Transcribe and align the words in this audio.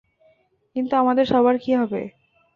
কিন্তু 0.75 0.93
আমাদের 0.95 1.25
সবার 1.25 1.55
কী 1.63 1.71
হবে? 1.75 2.01